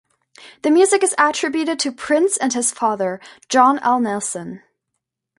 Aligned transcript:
The 0.63 0.71
music 0.71 1.03
is 1.03 1.13
attributed 1.19 1.77
to 1.81 1.91
Prince 1.91 2.35
and 2.35 2.53
his 2.53 2.71
father, 2.71 3.21
John 3.49 3.77
L. 3.83 3.99
Nelson. 3.99 4.63